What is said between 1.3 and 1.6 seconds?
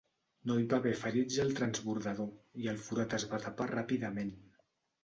al